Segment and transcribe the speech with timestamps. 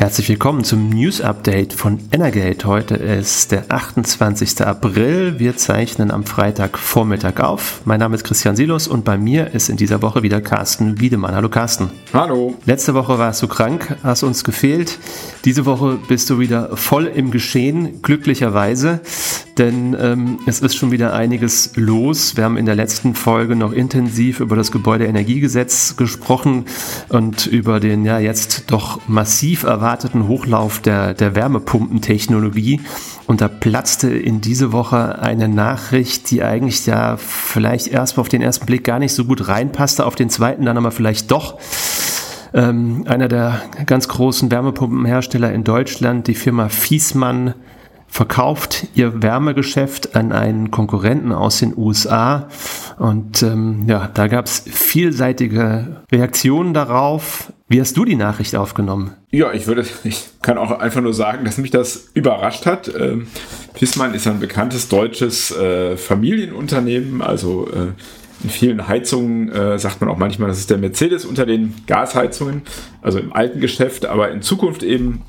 [0.00, 2.64] Herzlich willkommen zum News Update von Energate.
[2.64, 4.62] Heute ist der 28.
[4.62, 5.38] April.
[5.38, 7.82] Wir zeichnen am Freitagvormittag auf.
[7.84, 11.34] Mein Name ist Christian Silos und bei mir ist in dieser Woche wieder Carsten Wiedemann.
[11.34, 11.90] Hallo Carsten.
[12.14, 12.56] Hallo.
[12.64, 14.98] Letzte Woche warst du krank, hast uns gefehlt.
[15.44, 19.00] Diese Woche bist du wieder voll im Geschehen, glücklicherweise,
[19.58, 22.38] denn ähm, es ist schon wieder einiges los.
[22.38, 26.64] Wir haben in der letzten Folge noch intensiv über das Gebäudeenergiegesetz gesprochen
[27.10, 32.80] und über den ja jetzt doch massiv erwarteten erwarteten Hochlauf der, der Wärmepumpentechnologie.
[33.26, 38.40] Und da platzte in diese Woche eine Nachricht, die eigentlich ja vielleicht erstmal auf den
[38.40, 41.58] ersten Blick gar nicht so gut reinpasste, auf den zweiten dann aber vielleicht doch.
[42.54, 47.54] Ähm, einer der ganz großen Wärmepumpenhersteller in Deutschland, die Firma Fiesmann,
[48.10, 52.48] verkauft ihr Wärmegeschäft an einen Konkurrenten aus den USA.
[52.98, 57.52] Und ähm, ja, da gab es vielseitige Reaktionen darauf.
[57.68, 59.12] Wie hast du die Nachricht aufgenommen?
[59.30, 62.92] Ja, ich würde, ich kann auch einfach nur sagen, dass mich das überrascht hat.
[62.94, 63.28] Ähm,
[63.74, 67.92] Fissmann ist ein bekanntes deutsches äh, Familienunternehmen, also äh,
[68.42, 72.62] in vielen Heizungen äh, sagt man auch manchmal, das ist der Mercedes unter den Gasheizungen,
[73.02, 75.22] also im alten Geschäft, aber in Zukunft eben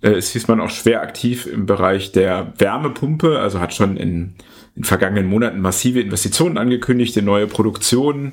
[0.00, 4.34] ist Fissmann auch schwer aktiv im Bereich der Wärmepumpe, also hat schon in,
[4.74, 8.32] in vergangenen Monaten massive Investitionen angekündigt in neue Produktionen,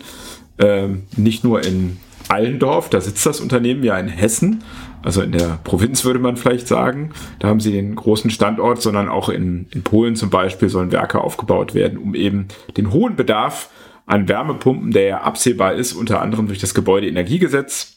[0.57, 0.87] äh,
[1.17, 1.97] nicht nur in
[2.29, 4.63] Allendorf, da sitzt das Unternehmen ja in Hessen,
[5.01, 7.11] also in der Provinz würde man vielleicht sagen.
[7.39, 11.21] Da haben sie den großen Standort, sondern auch in, in Polen zum Beispiel sollen Werke
[11.21, 13.69] aufgebaut werden, um eben den hohen Bedarf
[14.05, 17.96] an Wärmepumpen, der ja absehbar ist, unter anderem durch das Gebäudeenergiegesetz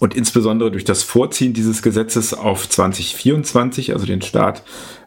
[0.00, 4.62] und insbesondere durch das Vorziehen dieses Gesetzes auf 2024, also den Start,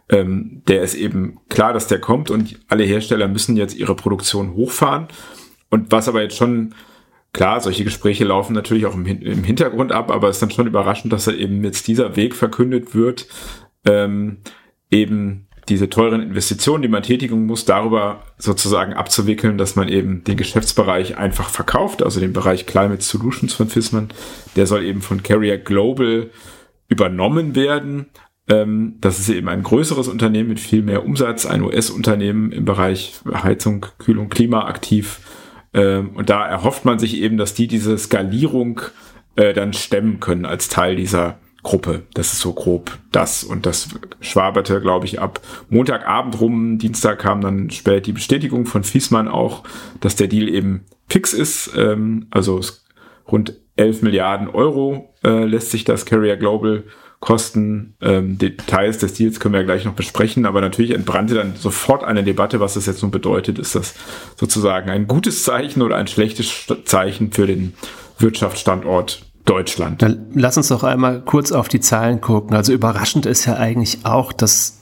[0.09, 4.53] ähm, der ist eben klar, dass der kommt und alle Hersteller müssen jetzt ihre Produktion
[4.53, 5.07] hochfahren.
[5.69, 6.73] Und was aber jetzt schon
[7.33, 10.67] Klar, solche Gespräche laufen natürlich auch im, im Hintergrund ab, aber es ist dann schon
[10.67, 13.27] überraschend, dass da eben jetzt dieser Weg verkündet wird,
[13.85, 14.39] ähm,
[14.89, 20.37] eben diese teuren Investitionen, die man tätigen muss, darüber sozusagen abzuwickeln, dass man eben den
[20.37, 24.09] Geschäftsbereich einfach verkauft, also den Bereich Climate Solutions von Fissmann,
[24.55, 26.29] der soll eben von Carrier Global
[26.87, 28.07] übernommen werden.
[28.47, 33.13] Ähm, das ist eben ein größeres Unternehmen mit viel mehr Umsatz, ein US-Unternehmen im Bereich
[33.31, 35.19] Heizung, Kühlung, Klima aktiv
[35.73, 38.81] ähm, und da erhofft man sich eben, dass die diese Skalierung
[39.35, 42.03] äh, dann stemmen können als Teil dieser Gruppe.
[42.13, 43.43] Das ist so grob das.
[43.43, 43.89] Und das
[44.19, 46.77] schwaberte, glaube ich, ab Montagabend rum.
[46.77, 49.63] Dienstag kam dann spät die Bestätigung von Fiesmann auch,
[49.99, 51.71] dass der Deal eben fix ist.
[51.75, 52.61] Ähm, also
[53.31, 56.83] rund 11 Milliarden Euro äh, lässt sich das Carrier Global
[57.21, 61.55] Kosten, ähm, Details des Deals können wir ja gleich noch besprechen, aber natürlich entbrannte dann
[61.55, 63.59] sofort eine Debatte, was das jetzt nun bedeutet.
[63.59, 63.93] Ist das
[64.37, 67.73] sozusagen ein gutes Zeichen oder ein schlechtes Zeichen für den
[68.17, 70.05] Wirtschaftsstandort Deutschland?
[70.33, 72.55] Lass uns doch einmal kurz auf die Zahlen gucken.
[72.55, 74.80] Also überraschend ist ja eigentlich auch, dass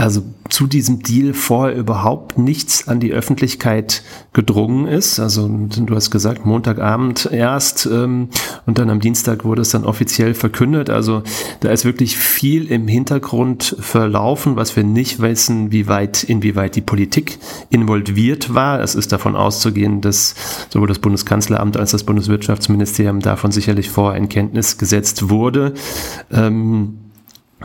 [0.00, 4.02] also zu diesem Deal vorher überhaupt nichts an die Öffentlichkeit
[4.32, 5.20] gedrungen ist.
[5.20, 8.30] Also du hast gesagt, Montagabend erst ähm,
[8.66, 10.88] und dann am Dienstag wurde es dann offiziell verkündet.
[10.88, 11.22] Also
[11.60, 16.80] da ist wirklich viel im Hintergrund verlaufen, was wir nicht wissen, wie weit, inwieweit die
[16.80, 17.38] Politik
[17.68, 18.80] involviert war.
[18.80, 20.34] Es ist davon auszugehen, dass
[20.70, 25.74] sowohl das Bundeskanzleramt als das Bundeswirtschaftsministerium davon sicherlich vorher in Kenntnis gesetzt wurde.
[26.32, 26.96] Ähm,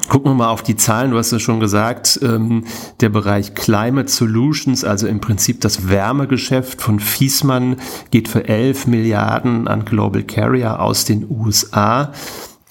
[0.10, 1.12] Gucken wir mal auf die Zahlen.
[1.12, 2.66] Du hast ja schon gesagt, ähm,
[3.00, 7.78] der Bereich Climate Solutions, also im Prinzip das Wärmegeschäft von Fiesmann,
[8.12, 12.12] geht für 11 Milliarden an Global Carrier aus den USA.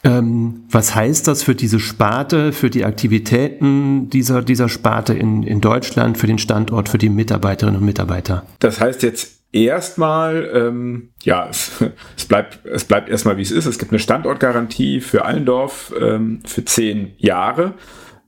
[0.04, 5.62] Ähm, was heißt das für diese Sparte, für die Aktivitäten dieser, dieser Sparte in, in
[5.62, 8.44] Deutschland, für den Standort, für die Mitarbeiterinnen und Mitarbeiter?
[8.58, 11.82] Das heißt jetzt erstmal, ähm, ja, es,
[12.16, 13.66] es, bleibt, es bleibt erstmal wie es ist.
[13.66, 17.74] Es gibt eine Standortgarantie für Allendorf ähm, für zehn Jahre.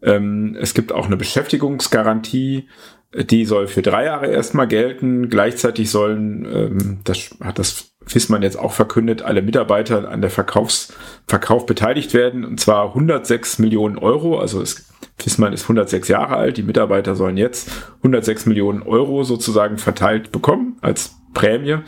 [0.02, 2.68] Ähm, es gibt auch eine Beschäftigungsgarantie,
[3.14, 5.28] die soll für drei Jahre erstmal gelten.
[5.28, 10.92] Gleichzeitig sollen, ähm, das hat das Fissmann jetzt auch verkündet, alle Mitarbeiter an der Verkaufs,
[11.26, 14.38] Verkauf beteiligt werden, und zwar 106 Millionen Euro.
[14.38, 19.78] Also es, Fissmann ist 106 Jahre alt, die Mitarbeiter sollen jetzt 106 Millionen Euro sozusagen
[19.78, 21.78] verteilt bekommen als Prämie.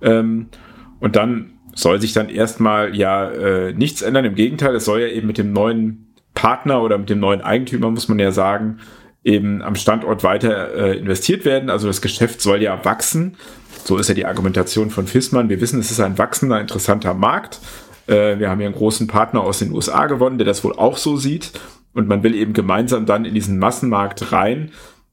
[0.00, 0.48] Ähm,
[1.00, 4.24] und dann soll sich dann erstmal ja äh, nichts ändern.
[4.24, 7.90] Im Gegenteil, es soll ja eben mit dem neuen Partner oder mit dem neuen Eigentümer,
[7.90, 8.78] muss man ja sagen,
[9.24, 11.70] eben am Standort weiter äh, investiert werden.
[11.70, 13.36] Also das Geschäft soll ja wachsen.
[13.84, 15.48] So ist ja die Argumentation von Fissmann.
[15.48, 17.60] Wir wissen, es ist ein wachsender, interessanter Markt.
[18.06, 20.96] Äh, wir haben hier einen großen Partner aus den USA gewonnen, der das wohl auch
[20.96, 21.52] so sieht.
[21.92, 24.70] Und man will eben gemeinsam dann in diesen Massenmarkt rein.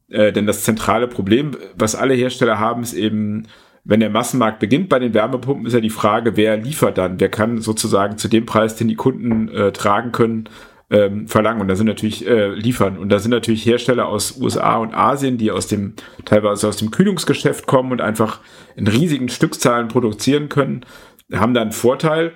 [0.10, 3.48] Äh, denn das zentrale Problem, was alle Hersteller haben, ist eben,
[3.84, 7.20] wenn der Massenmarkt beginnt bei den Wärmepumpen, ist ja die Frage, wer liefert dann?
[7.20, 10.50] Wer kann sozusagen zu dem Preis, den die Kunden äh, tragen können,
[10.90, 11.62] ähm, verlangen.
[11.62, 12.98] Und da sind natürlich äh, liefern.
[12.98, 15.94] Und da sind natürlich Hersteller aus USA und Asien, die aus dem
[16.26, 18.40] teilweise aus dem Kühlungsgeschäft kommen und einfach
[18.76, 20.86] in riesigen Stückzahlen produzieren können,
[21.34, 22.34] haben da einen Vorteil.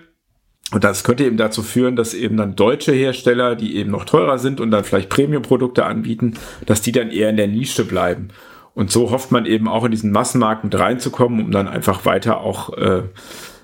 [0.71, 4.37] Und das könnte eben dazu führen, dass eben dann deutsche Hersteller, die eben noch teurer
[4.37, 6.35] sind und dann vielleicht Premium-Produkte anbieten,
[6.65, 8.29] dass die dann eher in der Nische bleiben.
[8.75, 12.41] Und so hofft man eben auch in diesen Massenmarkt mit reinzukommen, um dann einfach weiter
[12.41, 13.03] auch äh,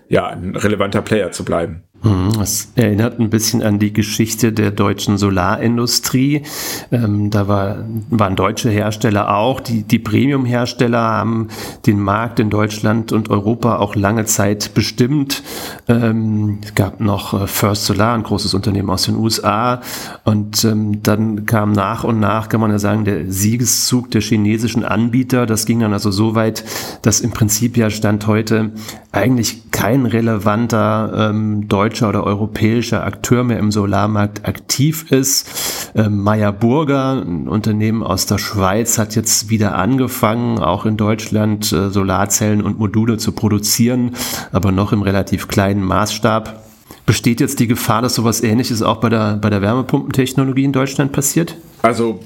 [0.09, 1.83] ja, ein relevanter Player zu bleiben.
[2.05, 6.43] Das mhm, erinnert ein bisschen an die Geschichte der deutschen Solarindustrie.
[6.91, 7.77] Ähm, da war,
[8.11, 9.59] waren deutsche Hersteller auch.
[9.59, 11.47] Die, die Premium-Hersteller haben
[11.87, 15.41] den Markt in Deutschland und Europa auch lange Zeit bestimmt.
[15.87, 19.81] Ähm, es gab noch äh, First Solar, ein großes Unternehmen aus den USA.
[20.23, 24.85] Und ähm, dann kam nach und nach, kann man ja sagen, der Siegeszug der chinesischen
[24.85, 25.47] Anbieter.
[25.47, 26.63] Das ging dann also so weit,
[27.01, 28.73] dass im Prinzip ja Stand heute
[29.11, 35.93] eigentlich kein relevanter ähm, deutscher deutscher oder europäischer Akteur mehr im Solarmarkt aktiv ist.
[35.95, 41.71] Ähm, Meyer Burger, ein Unternehmen aus der Schweiz, hat jetzt wieder angefangen, auch in Deutschland
[41.71, 44.15] äh, Solarzellen und Module zu produzieren,
[44.51, 46.63] aber noch im relativ kleinen Maßstab.
[47.05, 51.13] Besteht jetzt die Gefahr, dass sowas ähnliches auch bei der, bei der Wärmepumpentechnologie in Deutschland
[51.13, 51.55] passiert?
[51.81, 52.19] Also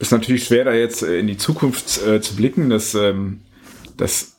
[0.00, 2.68] ist natürlich schwer, da jetzt in die Zukunft äh, zu blicken.
[2.68, 3.42] dass ähm,
[3.96, 4.35] das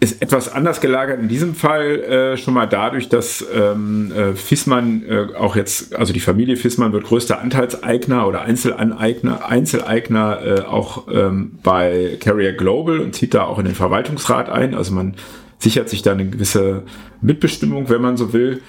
[0.00, 5.02] ist etwas anders gelagert in diesem Fall äh, schon mal dadurch, dass ähm, äh, Fissmann
[5.08, 11.08] äh, auch jetzt, also die Familie Fissmann wird größter Anteilseigner oder Einzelaneigner, Einzeleigner äh, auch
[11.12, 14.74] ähm, bei Carrier Global und zieht da auch in den Verwaltungsrat ein.
[14.74, 15.14] Also man
[15.58, 16.84] sichert sich da eine gewisse
[17.20, 18.60] Mitbestimmung, wenn man so will.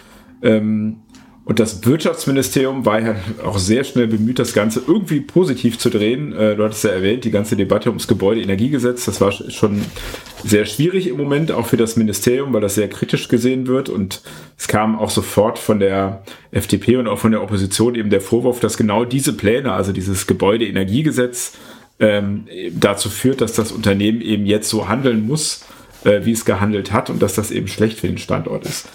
[0.41, 1.01] Ähm,
[1.49, 6.31] und das Wirtschaftsministerium war ja auch sehr schnell bemüht, das Ganze irgendwie positiv zu drehen.
[6.31, 9.81] Äh, du hattest ja erwähnt, die ganze Debatte ums Gebäudeenergiegesetz, das war schon
[10.43, 13.89] sehr schwierig im Moment, auch für das Ministerium, weil das sehr kritisch gesehen wird.
[13.89, 14.21] Und
[14.59, 18.59] es kam auch sofort von der FDP und auch von der Opposition eben der Vorwurf,
[18.59, 21.53] dass genau diese Pläne, also dieses Gebäudeenergiegesetz,
[21.99, 22.45] ähm,
[22.79, 25.65] dazu führt, dass das Unternehmen eben jetzt so handeln muss,
[26.03, 28.87] äh, wie es gehandelt hat und dass das eben schlecht für den Standort ist.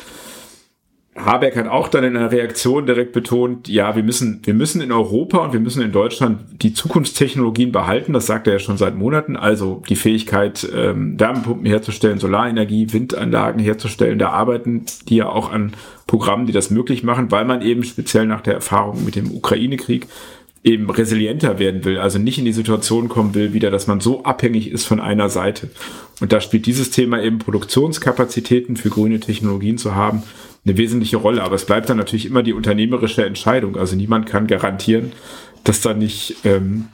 [1.25, 4.93] Habeck hat auch dann in einer Reaktion direkt betont, ja, wir müssen, wir müssen in
[4.93, 8.13] Europa und wir müssen in Deutschland die Zukunftstechnologien behalten.
[8.13, 9.37] Das sagt er ja schon seit Monaten.
[9.37, 14.19] Also die Fähigkeit, ähm, Wärmepumpen herzustellen, Solarenergie, Windanlagen herzustellen.
[14.19, 15.73] Da arbeiten die ja auch an
[16.07, 20.07] Programmen, die das möglich machen, weil man eben speziell nach der Erfahrung mit dem Ukraine-Krieg
[20.65, 24.25] eben resilienter werden will, also nicht in die Situation kommen will, wieder, dass man so
[24.25, 25.69] abhängig ist von einer Seite.
[26.21, 30.23] Und da spielt dieses Thema eben Produktionskapazitäten für grüne Technologien zu haben,
[30.65, 31.43] eine wesentliche Rolle.
[31.43, 33.77] Aber es bleibt dann natürlich immer die unternehmerische Entscheidung.
[33.77, 35.13] Also niemand kann garantieren,
[35.65, 36.87] dass da nicht ähm,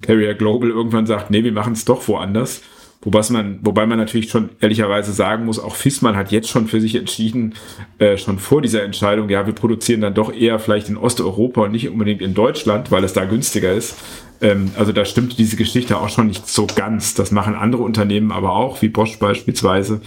[0.00, 2.62] Carrier Global irgendwann sagt, nee, wir machen es doch woanders.
[3.04, 6.80] Wobei man, wobei man natürlich schon ehrlicherweise sagen muss, auch Fissmann hat jetzt schon für
[6.80, 7.54] sich entschieden,
[7.98, 11.72] äh, schon vor dieser Entscheidung, ja, wir produzieren dann doch eher vielleicht in Osteuropa und
[11.72, 13.96] nicht unbedingt in Deutschland, weil es da günstiger ist.
[14.40, 17.14] Ähm, also da stimmt diese Geschichte auch schon nicht so ganz.
[17.14, 20.00] Das machen andere Unternehmen aber auch, wie Bosch beispielsweise.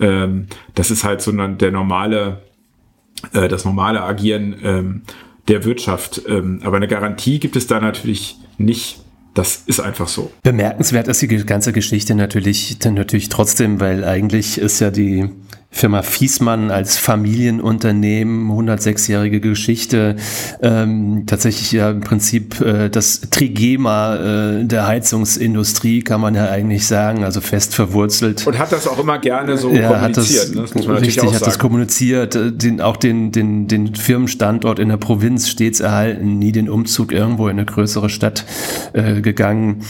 [0.00, 2.40] Ähm, das ist halt so der normale
[3.32, 5.02] äh, das normale Agieren ähm,
[5.48, 6.22] der Wirtschaft.
[6.28, 9.00] Ähm, aber eine Garantie gibt es da natürlich nicht.
[9.34, 10.32] Das ist einfach so.
[10.42, 15.30] Bemerkenswert ist die ganze Geschichte natürlich, natürlich trotzdem, weil eigentlich ist ja die
[15.70, 20.16] Firma Fiesmann als Familienunternehmen, 106-jährige Geschichte,
[20.62, 26.86] ähm, tatsächlich ja im Prinzip äh, das Trigema äh, der Heizungsindustrie, kann man ja eigentlich
[26.86, 28.46] sagen, also fest verwurzelt.
[28.46, 30.48] Und hat das auch immer gerne so ja, kommuniziert.
[30.48, 30.82] Hat das, ne?
[30.86, 35.48] das richtig, hat das kommuniziert, äh, den, auch den, den, den Firmenstandort in der Provinz
[35.48, 38.46] stets erhalten, nie den Umzug irgendwo in eine größere Stadt
[38.94, 39.82] äh, gegangen.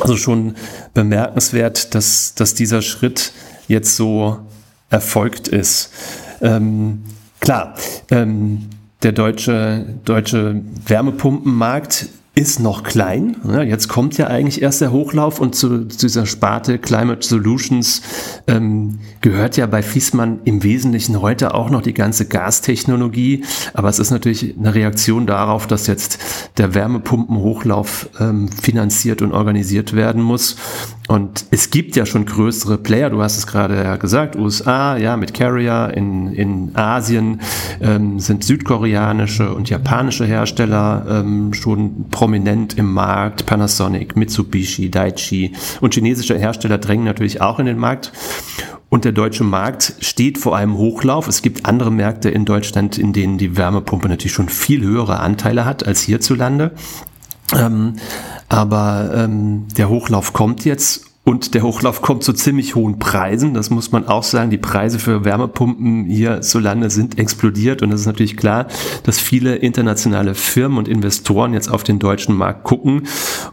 [0.00, 0.54] Also schon
[0.94, 3.32] bemerkenswert, dass, dass dieser Schritt
[3.68, 4.38] jetzt so
[4.90, 5.92] erfolgt ist.
[6.40, 7.04] Ähm,
[7.40, 7.74] klar,
[8.10, 8.66] ähm,
[9.02, 13.36] der deutsche, deutsche Wärmepumpenmarkt ist noch klein.
[13.66, 18.00] Jetzt kommt ja eigentlich erst der Hochlauf und zu, dieser Sparte Climate Solutions
[18.46, 23.44] ähm, gehört ja bei Fiesmann im Wesentlichen heute auch noch die ganze Gastechnologie.
[23.74, 26.20] Aber es ist natürlich eine Reaktion darauf, dass jetzt
[26.58, 30.56] der Wärmepumpenhochlauf ähm, finanziert und organisiert werden muss.
[31.08, 35.16] Und es gibt ja schon größere Player, du hast es gerade ja gesagt, USA, ja,
[35.16, 37.40] mit Carrier, in, in Asien
[37.80, 45.94] ähm, sind südkoreanische und japanische Hersteller ähm, schon prominent im Markt, Panasonic, Mitsubishi, Daiichi und
[45.94, 48.12] chinesische Hersteller drängen natürlich auch in den Markt.
[48.90, 51.26] Und der deutsche Markt steht vor einem Hochlauf.
[51.26, 55.64] Es gibt andere Märkte in Deutschland, in denen die Wärmepumpe natürlich schon viel höhere Anteile
[55.64, 56.72] hat als hierzulande.
[57.56, 57.94] Ähm,
[58.48, 63.52] Aber ähm, der Hochlauf kommt jetzt und der Hochlauf kommt zu ziemlich hohen Preisen.
[63.52, 64.48] Das muss man auch sagen.
[64.48, 67.82] Die Preise für Wärmepumpen hier so lange sind explodiert.
[67.82, 68.66] Und es ist natürlich klar,
[69.02, 73.06] dass viele internationale Firmen und Investoren jetzt auf den deutschen Markt gucken.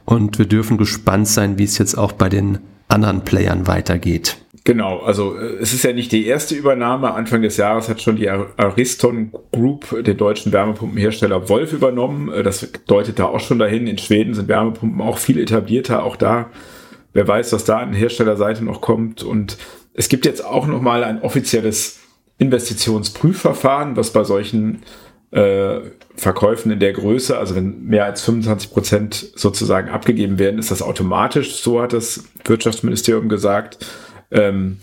[0.05, 4.37] Und wir dürfen gespannt sein, wie es jetzt auch bei den anderen Playern weitergeht.
[4.65, 7.13] Genau, also äh, es ist ja nicht die erste Übernahme.
[7.13, 12.29] Anfang des Jahres hat schon die Ariston Group den deutschen Wärmepumpenhersteller Wolf übernommen.
[12.33, 13.87] Äh, das deutet da auch schon dahin.
[13.87, 16.03] In Schweden sind Wärmepumpen auch viel etablierter.
[16.03, 16.49] Auch da
[17.15, 19.23] Wer weiß, was da an Herstellerseite noch kommt.
[19.23, 19.57] Und
[19.93, 21.99] es gibt jetzt auch noch mal ein offizielles
[22.39, 24.81] Investitionsprüfverfahren, was bei solchen
[25.31, 25.79] äh,
[26.17, 30.81] Verkäufen in der Größe, also wenn mehr als 25 Prozent sozusagen abgegeben werden, ist das
[30.81, 31.55] automatisch.
[31.55, 33.85] So hat das Wirtschaftsministerium gesagt.
[34.31, 34.77] Ähm,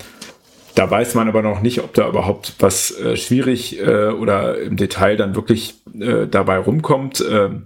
[0.75, 4.77] da weiß man aber noch nicht, ob da überhaupt was äh, schwierig äh, oder im
[4.77, 7.23] Detail dann wirklich äh, dabei rumkommt.
[7.29, 7.65] Ähm,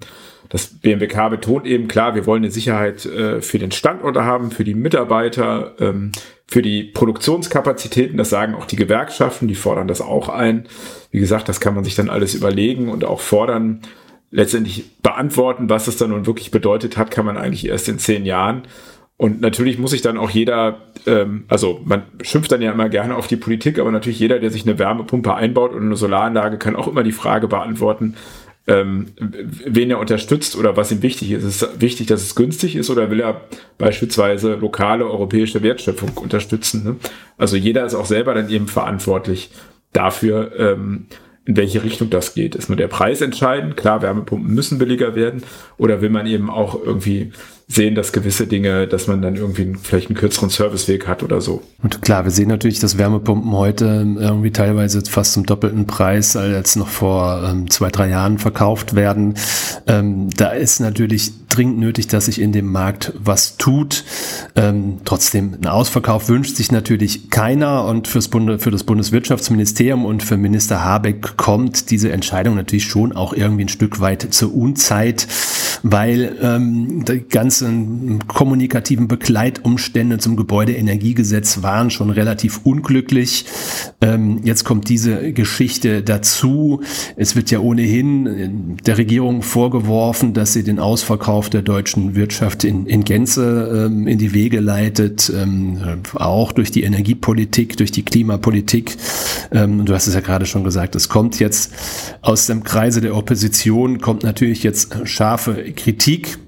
[0.49, 4.65] das BMWK betont eben klar, wir wollen eine Sicherheit äh, für den Standort haben, für
[4.65, 6.13] die Mitarbeiter, ähm,
[6.47, 8.17] für die Produktionskapazitäten.
[8.17, 10.67] Das sagen auch die Gewerkschaften, die fordern das auch ein.
[11.11, 13.83] Wie gesagt, das kann man sich dann alles überlegen und auch fordern.
[14.33, 18.27] Letztendlich beantworten, was es dann nun wirklich bedeutet hat, kann man eigentlich erst in zehn
[18.27, 18.63] Jahren.
[19.19, 23.17] Und natürlich muss sich dann auch jeder, ähm, also man schimpft dann ja immer gerne
[23.17, 26.77] auf die Politik, aber natürlich jeder, der sich eine Wärmepumpe einbaut und eine Solaranlage, kann
[26.77, 28.15] auch immer die Frage beantworten,
[28.67, 31.45] ähm, wen er unterstützt oder was ihm wichtig ist.
[31.45, 33.43] Ist es wichtig, dass es günstig ist oder will er
[33.79, 36.85] beispielsweise lokale europäische Wertschöpfung unterstützen?
[36.85, 36.97] Ne?
[37.39, 39.51] Also jeder ist auch selber dann eben verantwortlich
[39.93, 41.07] dafür, ähm,
[41.47, 42.57] in welche Richtung das geht.
[42.57, 43.77] Ist nur der Preis entscheidend?
[43.77, 45.45] Klar, Wärmepumpen müssen billiger werden
[45.79, 47.33] oder will man eben auch irgendwie
[47.69, 51.63] sehen, dass gewisse Dinge, dass man dann irgendwie vielleicht einen kürzeren Serviceweg hat oder so.
[51.83, 56.77] Und klar, wir sehen natürlich, dass Wärmepumpen heute irgendwie teilweise fast zum doppelten Preis als
[56.77, 59.35] noch vor ähm, zwei, drei Jahren verkauft werden.
[59.89, 64.05] Ähm, da ist natürlich dringend nötig, dass sich in dem Markt was tut.
[64.55, 70.23] Ähm, trotzdem, ein Ausverkauf wünscht sich natürlich keiner und fürs Bunde, für das Bundeswirtschaftsministerium und
[70.23, 75.27] für Minister Habeck kommt diese Entscheidung natürlich schon auch irgendwie ein Stück weit zur Unzeit,
[75.83, 77.23] weil ähm, die
[77.61, 83.47] ganzen kommunikativen Begleitumstände zum Gebäudeenergiegesetz waren schon relativ unglücklich.
[84.01, 86.83] Ähm, jetzt kommt diese Geschichte dazu.
[87.17, 92.65] Es wird ja ohnehin der Regierung vorgeworfen, dass sie den Ausverkauf Verkauf der deutschen Wirtschaft
[92.65, 95.79] in, in Gänze ähm, in die Wege leitet, ähm,
[96.15, 98.97] auch durch die Energiepolitik, durch die Klimapolitik.
[99.51, 101.73] Ähm, du hast es ja gerade schon gesagt, es kommt jetzt
[102.21, 106.46] aus dem Kreise der Opposition, kommt natürlich jetzt scharfe Kritik ähm,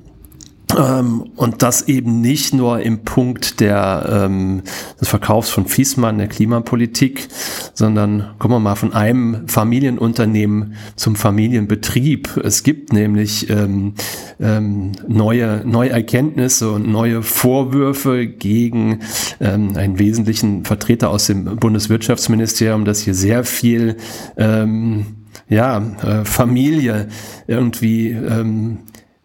[0.76, 4.62] und das eben nicht nur im Punkt der, ähm,
[5.00, 7.28] des Verkaufs von Fiesmann, der Klimapolitik,
[7.72, 12.36] sondern kommen wir mal von einem Familienunternehmen zum Familienbetrieb.
[12.44, 13.94] Es gibt nämlich ähm,
[14.40, 19.00] ähm, neue, neue Erkenntnisse und neue Vorwürfe gegen
[19.40, 23.96] ähm, einen wesentlichen Vertreter aus dem Bundeswirtschaftsministerium, dass hier sehr viel
[24.36, 25.06] ähm,
[25.48, 27.08] ja, äh, Familie
[27.46, 28.78] irgendwie ähm,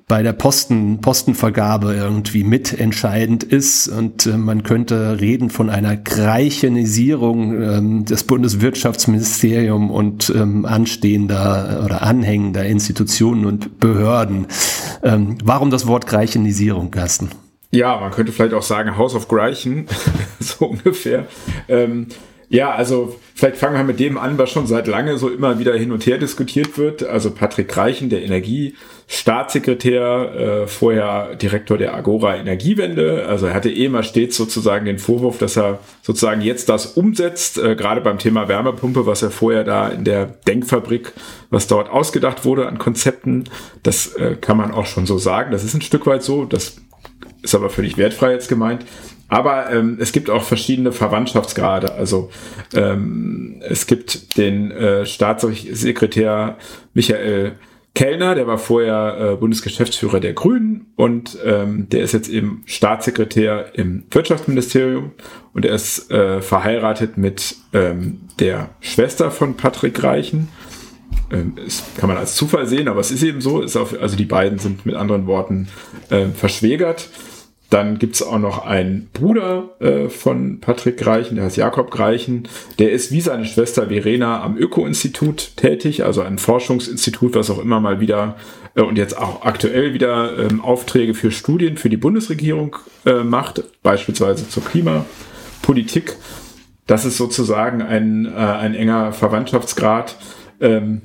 [0.08, 7.62] bei der Posten, Postenvergabe irgendwie mitentscheidend ist und äh, man könnte reden von einer Greichenisierung
[7.62, 14.48] ähm, des Bundeswirtschaftsministerium und ähm, anstehender oder anhängender Institutionen und Behörden.
[15.04, 17.30] Ähm, warum das Wort Greichenisierung, Carsten?
[17.72, 19.88] Ja, man könnte vielleicht auch sagen House of Greichen,
[20.40, 21.26] so ungefähr.
[21.68, 22.08] Ähm,
[22.54, 25.74] ja, also vielleicht fangen wir mit dem an, was schon seit lange so immer wieder
[25.74, 27.02] hin und her diskutiert wird.
[27.02, 33.26] Also Patrick Reichen, der Energiestaatssekretär, äh, vorher Direktor der Agora Energiewende.
[33.28, 37.58] Also er hatte eh immer stets sozusagen den Vorwurf, dass er sozusagen jetzt das umsetzt,
[37.58, 41.12] äh, gerade beim Thema Wärmepumpe, was er vorher da in der Denkfabrik,
[41.50, 43.46] was dort ausgedacht wurde an Konzepten.
[43.82, 45.52] Das äh, kann man auch schon so sagen.
[45.52, 46.46] Das ist ein Stück weit so.
[46.46, 46.76] Das
[47.42, 48.86] ist aber völlig wertfrei jetzt gemeint.
[49.28, 51.94] Aber ähm, es gibt auch verschiedene Verwandtschaftsgrade.
[51.94, 52.30] Also
[52.74, 56.58] ähm, es gibt den äh, Staatssekretär
[56.94, 57.54] Michael
[57.96, 63.78] Kellner, der war vorher äh, Bundesgeschäftsführer der Grünen und ähm, der ist jetzt eben Staatssekretär
[63.78, 65.12] im Wirtschaftsministerium
[65.54, 70.48] und er ist äh, verheiratet mit ähm, der Schwester von Patrick Reichen.
[71.32, 73.62] Ähm, das kann man als Zufall sehen, aber es ist eben so.
[73.62, 75.68] Ist auf, also die beiden sind mit anderen Worten
[76.10, 77.10] äh, verschwägert.
[77.74, 82.48] Dann gibt es auch noch einen Bruder äh, von Patrick Greichen, der heißt Jakob Greichen.
[82.78, 87.80] Der ist wie seine Schwester Verena am Öko-Institut tätig, also ein Forschungsinstitut, was auch immer
[87.80, 88.36] mal wieder
[88.76, 92.76] äh, und jetzt auch aktuell wieder ähm, Aufträge für Studien für die Bundesregierung
[93.08, 96.18] äh, macht, beispielsweise zur Klimapolitik.
[96.86, 100.16] Das ist sozusagen ein, äh, ein enger Verwandtschaftsgrad.
[100.62, 101.02] Ähm,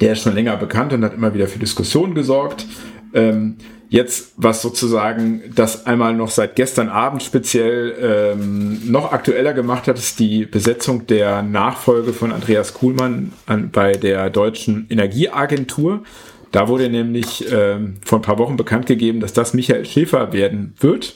[0.00, 2.64] der ist schon länger bekannt und hat immer wieder für Diskussionen gesorgt.
[3.12, 3.56] Ähm,
[3.88, 7.94] Jetzt, was sozusagen das einmal noch seit gestern Abend speziell
[8.34, 13.92] ähm, noch aktueller gemacht hat, ist die Besetzung der Nachfolge von Andreas Kuhlmann an, bei
[13.92, 16.02] der Deutschen Energieagentur.
[16.50, 20.74] Da wurde nämlich ähm, vor ein paar Wochen bekannt gegeben, dass das Michael Schäfer werden
[20.80, 21.14] wird.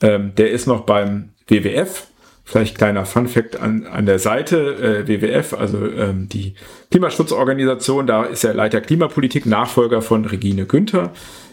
[0.00, 2.06] Ähm, der ist noch beim WWF.
[2.44, 6.54] Vielleicht kleiner Fun Fact an, an der Seite, äh, WWF, also ähm, die
[6.90, 11.12] Klimaschutzorganisation, da ist er Leiter Klimapolitik, Nachfolger von Regine Günther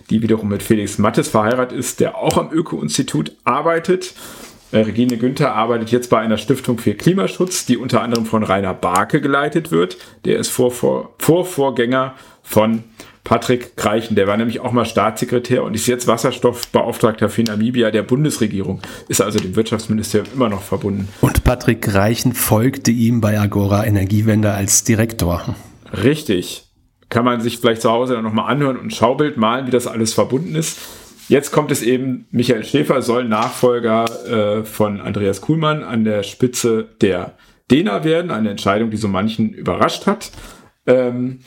[0.10, 4.13] die wiederum mit Felix Mattes verheiratet ist, der auch am Öko-Institut arbeitet.
[4.72, 8.74] Äh, Regine Günther arbeitet jetzt bei einer Stiftung für Klimaschutz, die unter anderem von Rainer
[8.74, 9.98] Barke geleitet wird.
[10.25, 12.84] Der ist Vorvor Vorvorgänger von
[13.24, 14.16] Patrick Greichen.
[14.16, 18.82] Der war nämlich auch mal Staatssekretär und ist jetzt Wasserstoffbeauftragter für Namibia der Bundesregierung.
[19.08, 21.08] Ist also dem Wirtschaftsministerium immer noch verbunden.
[21.22, 25.56] Und Patrick Greichen folgte ihm bei Agora Energiewende als Direktor.
[25.94, 26.68] Richtig
[27.10, 29.88] kann man sich vielleicht zu Hause dann nochmal anhören und ein Schaubild malen, wie das
[29.88, 30.80] alles verbunden ist.
[31.28, 34.06] Jetzt kommt es eben, Michael Schäfer soll Nachfolger
[34.60, 37.34] äh, von Andreas Kuhlmann an der Spitze der
[37.70, 40.32] DENA werden, eine Entscheidung, die so manchen überrascht hat.
[40.88, 41.39] Ähm,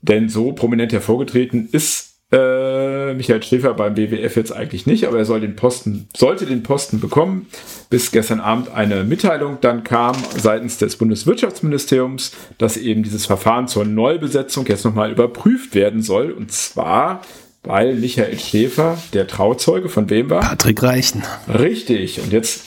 [0.00, 5.24] denn so prominent hervorgetreten ist äh, Michael Schäfer beim WWF jetzt eigentlich nicht, aber er
[5.24, 7.46] soll den Posten, sollte den Posten bekommen,
[7.90, 13.84] bis gestern Abend eine Mitteilung dann kam seitens des Bundeswirtschaftsministeriums, dass eben dieses Verfahren zur
[13.84, 16.32] Neubesetzung jetzt nochmal überprüft werden soll.
[16.32, 17.20] Und zwar,
[17.62, 20.40] weil Michael Schäfer, der Trauzeuge von wem war?
[20.40, 21.22] Patrick Reichen.
[21.48, 22.20] Richtig.
[22.20, 22.62] Und jetzt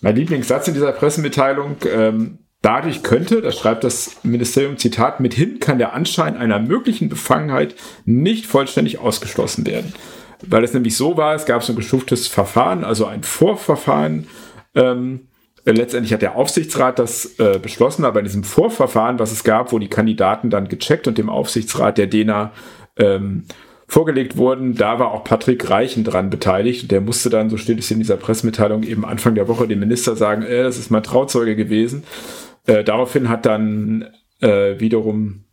[0.00, 1.76] mein Lieblingssatz in dieser Pressemitteilung.
[1.94, 7.74] Ähm, Dadurch könnte, das schreibt das Ministerium Zitat, mithin kann der Anschein einer möglichen Befangenheit
[8.06, 9.92] nicht vollständig ausgeschlossen werden.
[10.40, 14.28] Weil es nämlich so war, es gab so ein geschuftes Verfahren, also ein Vorverfahren.
[14.74, 15.26] Ähm,
[15.66, 19.78] letztendlich hat der Aufsichtsrat das äh, beschlossen, aber in diesem Vorverfahren, was es gab, wo
[19.78, 22.50] die Kandidaten dann gecheckt und dem Aufsichtsrat der DENA
[22.96, 23.44] ähm,
[23.88, 26.90] vorgelegt wurden, da war auch Patrick Reichen dran beteiligt.
[26.90, 30.16] Der musste dann, so steht es in dieser Pressemitteilung, eben Anfang der Woche dem Minister
[30.16, 32.04] sagen, äh, das ist mein Trauzeuge gewesen.
[32.66, 35.44] Äh, daraufhin hat dann äh, wiederum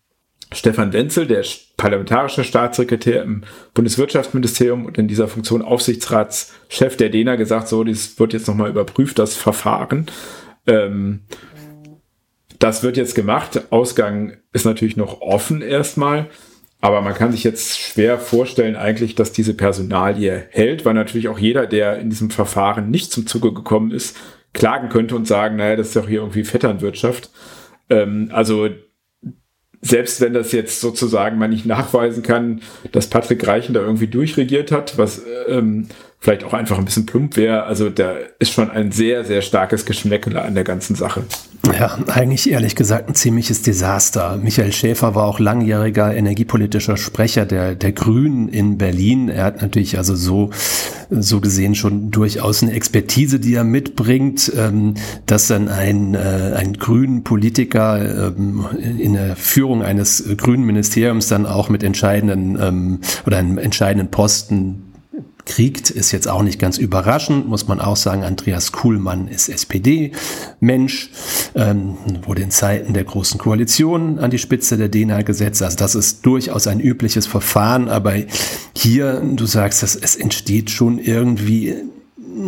[0.54, 1.46] Stefan Wenzel, der
[1.78, 3.44] parlamentarische Staatssekretär im
[3.74, 9.18] Bundeswirtschaftsministerium und in dieser Funktion Aufsichtsratschef der DENA gesagt, so, das wird jetzt nochmal überprüft,
[9.18, 10.08] das Verfahren.
[10.68, 11.22] Ähm,
[12.60, 13.72] das wird jetzt gemacht.
[13.72, 16.30] Ausgang ist natürlich noch offen erstmal.
[16.82, 21.38] Aber man kann sich jetzt schwer vorstellen eigentlich, dass diese Personalie hält, weil natürlich auch
[21.38, 24.18] jeder, der in diesem Verfahren nicht zum Zuge gekommen ist,
[24.54, 27.30] klagen könnte und sagen, naja, das ist doch hier irgendwie Vetternwirtschaft.
[27.90, 28.70] Ähm, also
[29.82, 32.62] selbst wenn das jetzt sozusagen man nicht nachweisen kann,
[32.92, 35.88] dass Patrick Reichen da irgendwie durchregiert hat, was ähm,
[36.22, 39.86] vielleicht auch einfach ein bisschen plump wäre, also da ist schon ein sehr, sehr starkes
[39.86, 41.24] Geschmäckele an der ganzen Sache.
[41.66, 44.38] Ja, eigentlich ehrlich gesagt ein ziemliches Desaster.
[44.42, 49.30] Michael Schäfer war auch langjähriger energiepolitischer Sprecher der, der Grünen in Berlin.
[49.30, 50.52] Er hat natürlich also so,
[51.10, 56.74] so gesehen schon durchaus eine Expertise, die er mitbringt, ähm, dass dann ein, äh, ein
[56.74, 63.38] grünen Politiker ähm, in der Führung eines grünen Ministeriums dann auch mit entscheidenden ähm, oder
[63.38, 64.91] einem entscheidenden Posten
[65.46, 68.24] kriegt, ist jetzt auch nicht ganz überraschend, muss man auch sagen.
[68.24, 71.12] Andreas Kuhlmann ist SPD-Mensch,
[71.56, 75.62] ähm, wurde in Zeiten der Großen Koalition an die Spitze der DENA gesetzt.
[75.62, 78.14] Also das ist durchaus ein übliches Verfahren, aber
[78.76, 81.76] hier, du sagst, dass es entsteht schon irgendwie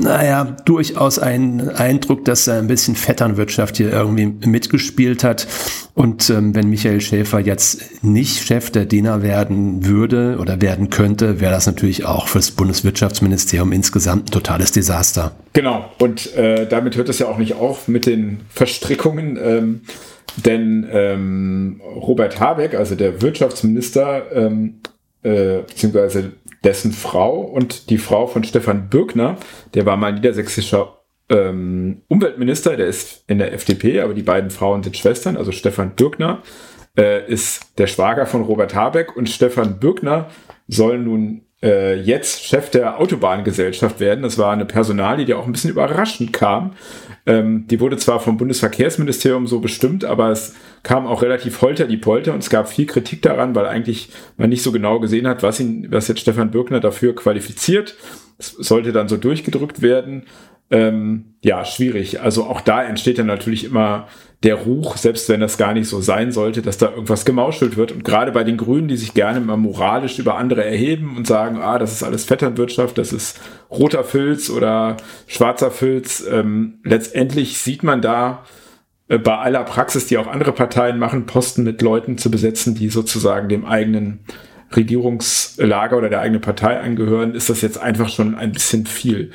[0.01, 5.47] naja, durchaus ein Eindruck, dass er ein bisschen Vetternwirtschaft hier irgendwie mitgespielt hat.
[5.93, 11.39] Und ähm, wenn Michael Schäfer jetzt nicht Chef der DENA werden würde oder werden könnte,
[11.39, 15.33] wäre das natürlich auch fürs Bundeswirtschaftsministerium insgesamt ein totales Desaster.
[15.53, 19.37] Genau, und äh, damit hört es ja auch nicht auf mit den Verstrickungen.
[19.41, 19.81] Ähm,
[20.37, 24.79] denn ähm, Robert Habeck, also der Wirtschaftsminister, ähm,
[25.21, 26.31] äh, beziehungsweise
[26.63, 29.37] dessen Frau und die Frau von Stefan Bürgner,
[29.73, 30.99] der war mal niedersächsischer
[31.29, 35.95] ähm, Umweltminister, der ist in der FDP, aber die beiden Frauen sind Schwestern, also Stefan
[35.95, 36.41] Bürgner
[36.97, 40.29] äh, ist der Schwager von Robert Habeck und Stefan Bürgner
[40.67, 44.21] soll nun äh, jetzt Chef der Autobahngesellschaft werden.
[44.21, 46.73] Das war eine Personalie, die auch ein bisschen überraschend kam.
[47.25, 51.97] Ähm, die wurde zwar vom Bundesverkehrsministerium so bestimmt, aber es kam auch relativ holter die
[51.97, 55.41] Polter und es gab viel Kritik daran, weil eigentlich man nicht so genau gesehen hat,
[55.41, 57.95] was ihn, was jetzt Stefan Bürgner dafür qualifiziert.
[58.37, 60.23] Es sollte dann so durchgedrückt werden.
[60.71, 62.21] Ähm, ja, schwierig.
[62.21, 64.07] Also auch da entsteht dann natürlich immer
[64.43, 67.91] der Ruch, selbst wenn das gar nicht so sein sollte, dass da irgendwas gemauschelt wird.
[67.91, 71.59] Und gerade bei den Grünen, die sich gerne immer moralisch über andere erheben und sagen,
[71.61, 73.39] ah, das ist alles Vetternwirtschaft, das ist
[73.71, 74.97] roter Filz oder
[75.27, 78.43] schwarzer Filz, ähm, letztendlich sieht man da
[79.07, 82.89] äh, bei aller Praxis, die auch andere Parteien machen, Posten mit Leuten zu besetzen, die
[82.89, 84.25] sozusagen dem eigenen
[84.75, 89.31] Regierungslager oder der eigenen Partei angehören, ist das jetzt einfach schon ein bisschen viel.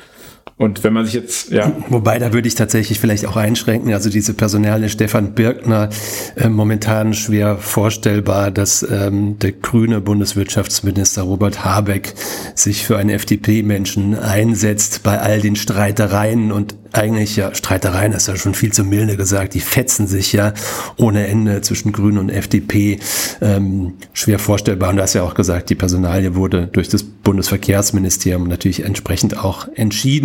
[0.59, 1.71] Und wenn man sich jetzt, ja.
[1.87, 3.93] Wobei, da würde ich tatsächlich vielleicht auch einschränken.
[3.93, 5.87] Also diese Personale Stefan Birkner,
[6.35, 12.13] äh, momentan schwer vorstellbar, dass ähm, der grüne Bundeswirtschaftsminister Robert Habeck
[12.55, 18.35] sich für einen FDP-Menschen einsetzt bei all den Streitereien und eigentlich ja, Streitereien ist ja
[18.35, 20.53] schon viel zu milde gesagt, die fetzen sich ja
[20.97, 22.99] ohne Ende zwischen Grünen und FDP.
[23.41, 24.89] Ähm, schwer vorstellbar.
[24.89, 29.67] Und du hast ja auch gesagt, die Personalie wurde durch das Bundesverkehrsministerium natürlich entsprechend auch
[29.75, 30.18] entschieden.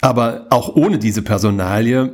[0.00, 2.12] Aber auch ohne diese Personalie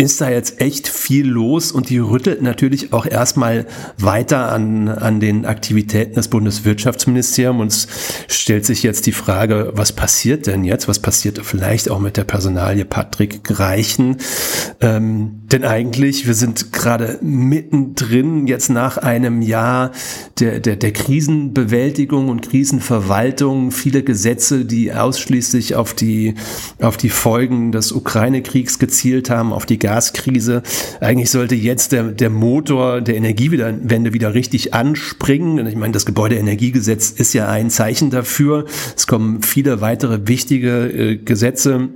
[0.00, 3.66] ist da jetzt echt viel los und die rüttelt natürlich auch erstmal
[3.98, 7.86] weiter an, an den Aktivitäten des Bundeswirtschaftsministeriums und es
[8.28, 10.88] stellt sich jetzt die Frage, was passiert denn jetzt?
[10.88, 14.16] Was passiert vielleicht auch mit der Personalie Patrick Greichen?
[14.80, 19.90] Ähm, denn eigentlich, wir sind gerade mittendrin jetzt nach einem Jahr
[20.38, 26.36] der, der, der Krisenbewältigung und Krisenverwaltung, viele Gesetze, die ausschließlich auf die,
[26.80, 30.62] auf die Folgen des Ukraine-Kriegs gezielt haben, auf die Gaskrise.
[31.00, 35.66] Eigentlich sollte jetzt der, der Motor der Energiewende wieder richtig anspringen.
[35.66, 38.66] Ich meine, das Gebäudeenergiegesetz ist ja ein Zeichen dafür.
[38.96, 41.88] Es kommen viele weitere wichtige äh, Gesetze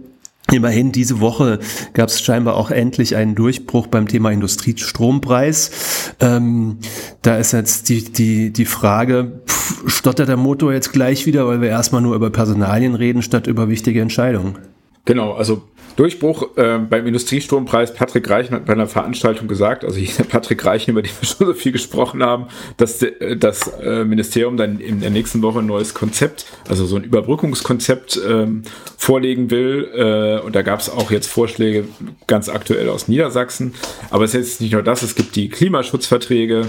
[0.52, 1.58] Immerhin diese Woche
[1.94, 6.14] gab es scheinbar auch endlich einen Durchbruch beim Thema Industriestrompreis.
[6.20, 6.78] Ähm,
[7.22, 11.62] da ist jetzt die, die, die Frage, pff, stottert der Motor jetzt gleich wieder, weil
[11.62, 14.58] wir erstmal nur über Personalien reden, statt über wichtige Entscheidungen?
[15.06, 15.62] Genau, also
[15.96, 17.94] Durchbruch äh, beim Industriestrompreis.
[17.94, 21.46] Patrick Reichen hat bei einer Veranstaltung gesagt, also ich, Patrick Reichen, über den wir schon
[21.46, 25.66] so viel gesprochen haben, dass äh, das äh, Ministerium dann in der nächsten Woche ein
[25.66, 28.62] neues Konzept, also so ein Überbrückungskonzept ähm,
[28.96, 29.88] vorlegen will.
[29.94, 31.84] Äh, und da gab es auch jetzt Vorschläge
[32.26, 33.74] ganz aktuell aus Niedersachsen.
[34.10, 36.66] Aber es ist jetzt nicht nur das, es gibt die Klimaschutzverträge,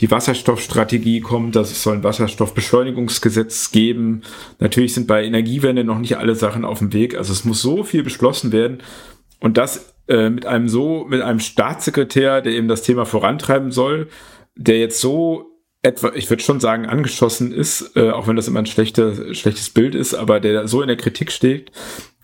[0.00, 4.22] die Wasserstoffstrategie kommt, das soll ein Wasserstoffbeschleunigungsgesetz geben.
[4.58, 7.16] Natürlich sind bei Energiewende noch nicht alle Sachen auf dem Weg.
[7.16, 8.67] Also es muss so viel beschlossen werden.
[9.40, 14.08] Und das äh, mit einem so, mit einem Staatssekretär, der eben das Thema vorantreiben soll,
[14.56, 15.46] der jetzt so
[15.82, 19.70] etwa, ich würde schon sagen, angeschossen ist, äh, auch wenn das immer ein schlechte, schlechtes
[19.70, 21.70] Bild ist, aber der so in der Kritik steht,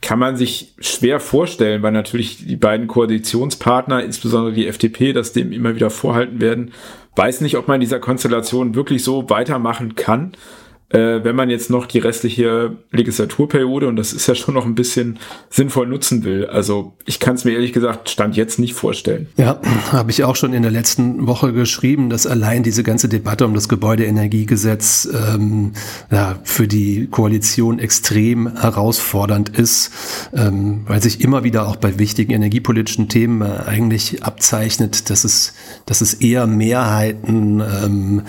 [0.00, 5.52] kann man sich schwer vorstellen, weil natürlich die beiden Koalitionspartner, insbesondere die FDP, das dem
[5.52, 6.72] immer wieder vorhalten werden.
[7.16, 10.33] Weiß nicht, ob man dieser Konstellation wirklich so weitermachen kann
[10.94, 14.76] äh, wenn man jetzt noch die restliche Legislaturperiode, und das ist ja schon noch ein
[14.76, 15.18] bisschen
[15.50, 16.46] sinnvoll nutzen will.
[16.46, 19.26] Also ich kann es mir ehrlich gesagt Stand jetzt nicht vorstellen.
[19.37, 23.44] Ja, habe ich auch schon in der letzten Woche geschrieben, dass allein diese ganze Debatte
[23.44, 25.72] um das Gebäudeenergiegesetz ähm,
[26.12, 29.90] ja, für die Koalition extrem herausfordernd ist,
[30.33, 35.54] ähm, weil sich immer wieder auch bei wichtigen energiepolitischen Themen äh, eigentlich abzeichnet, dass es,
[35.87, 38.22] dass es eher Mehrheiten ähm,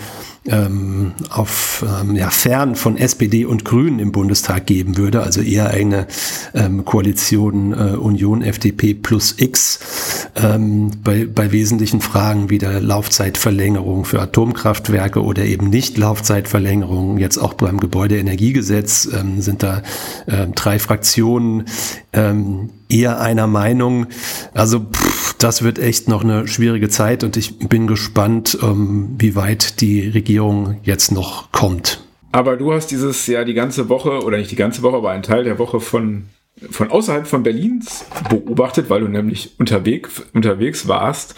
[0.48, 5.70] ähm, auf ähm, ja, fern von SPD und Grünen im Bundestag geben würde, also eher
[5.70, 6.06] eine
[6.54, 14.04] ähm, Koalition äh, Union FDP plus X ähm, bei, bei wesentlichen Fragen wie der Laufzeitverlängerung
[14.04, 17.18] für Atomkraftwerke oder eben nicht Laufzeitverlängerung.
[17.18, 19.82] Jetzt auch beim Gebäudeenergiegesetz ähm, sind da
[20.28, 21.64] ähm, drei Fraktionen
[22.12, 24.06] ähm, eher einer Meinung.
[24.54, 29.34] Also pff, das wird echt noch eine schwierige Zeit und ich bin gespannt, ähm, wie
[29.34, 32.02] weit die Regierung jetzt noch kommt.
[32.32, 35.22] Aber du hast dieses Jahr die ganze Woche, oder nicht die ganze Woche, aber einen
[35.22, 36.26] Teil der Woche von,
[36.70, 41.34] von außerhalb von Berlins beobachtet, weil du nämlich unterwegs, unterwegs warst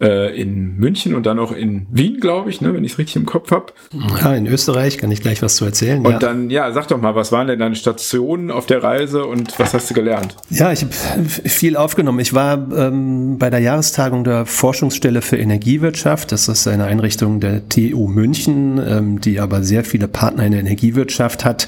[0.00, 3.16] äh, in München und dann noch in Wien, glaube ich, ne, wenn ich es richtig
[3.16, 3.72] im Kopf habe.
[4.20, 6.04] Ja, in Österreich kann ich gleich was zu erzählen.
[6.04, 6.18] Und ja.
[6.18, 9.74] dann, ja, sag doch mal, was waren denn deine Stationen auf der Reise und was
[9.74, 10.36] hast du gelernt?
[10.50, 12.20] Ja, ich habe viel aufgenommen.
[12.20, 16.30] Ich war ähm, bei der Jahrestagung der Forschungsstelle für Energiewirtschaft.
[16.32, 20.60] Das ist eine Einrichtung der TU München, ähm, die aber sehr viele Partner in der
[20.60, 21.66] Energiewirtschaft hat.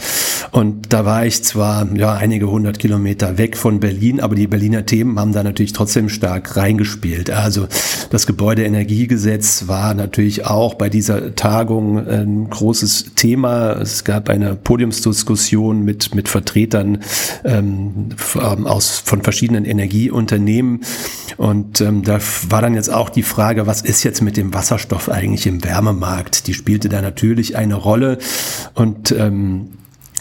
[0.53, 4.87] Und da war ich zwar ja einige hundert Kilometer weg von Berlin, aber die Berliner
[4.87, 7.31] Themen haben da natürlich trotzdem stark reingespielt.
[7.31, 7.67] Also
[8.11, 13.73] das das Gebäudeenergiegesetz war natürlich auch bei dieser Tagung ein großes Thema.
[13.81, 16.99] Es gab eine Podiumsdiskussion mit, mit Vertretern
[17.47, 20.81] ähm, aus, von verschiedenen Energieunternehmen.
[21.39, 22.19] Und ähm, da
[22.51, 26.47] war dann jetzt auch die Frage, was ist jetzt mit dem Wasserstoff eigentlich im Wärmemarkt?
[26.47, 28.19] Die spielte da natürlich eine Rolle.
[28.75, 29.69] Und ähm,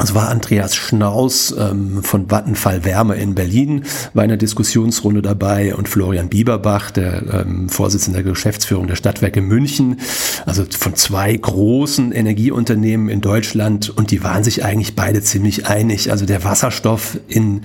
[0.01, 3.83] es war Andreas Schnaus ähm, von Vattenfall Wärme in Berlin,
[4.13, 9.99] in der Diskussionsrunde dabei und Florian Bieberbach, der ähm, Vorsitzende der Geschäftsführung der Stadtwerke München,
[10.45, 16.11] also von zwei großen Energieunternehmen in Deutschland und die waren sich eigentlich beide ziemlich einig.
[16.11, 17.61] Also der Wasserstoff in,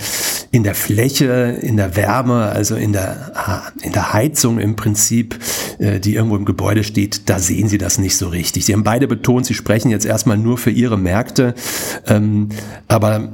[0.51, 5.39] in der Fläche, in der Wärme, also in der, in der Heizung im Prinzip
[5.79, 8.65] äh, die irgendwo im Gebäude steht, da sehen sie das nicht so richtig.
[8.65, 11.55] Sie haben beide betont, sie sprechen jetzt erstmal nur für ihre Märkte,
[12.07, 12.24] ähm,
[12.89, 13.31] aber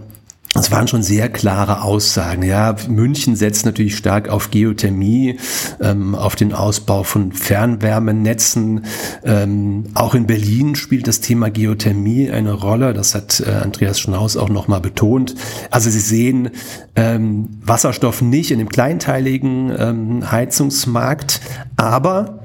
[0.55, 2.43] es waren schon sehr klare Aussagen.
[2.43, 5.39] Ja, München setzt natürlich stark auf Geothermie,
[5.81, 8.85] ähm, auf den Ausbau von Fernwärmenetzen.
[9.25, 12.95] Ähm, auch in Berlin spielt das Thema Geothermie eine Rolle.
[12.95, 15.37] Das hat äh, Andreas Schnaus auch nochmal betont.
[15.71, 16.51] Also Sie sehen
[16.97, 21.41] ähm, Wasserstoff nicht in dem kleinteiligen ähm, Heizungsmarkt,
[21.77, 22.41] aber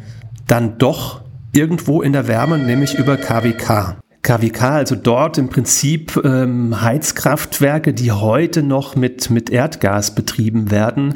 [0.46, 1.22] dann doch
[1.54, 3.98] irgendwo in der Wärme, nämlich über KWK.
[4.26, 11.14] KWK, also dort im Prinzip ähm, Heizkraftwerke, die heute noch mit, mit Erdgas betrieben werden.